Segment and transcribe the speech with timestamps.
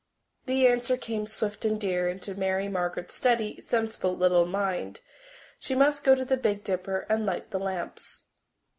[0.47, 5.01] The answer came swift and dear into Mary Margaret's steady, sensible little mind.
[5.59, 8.23] She must go to the Big Dipper and light the lamps!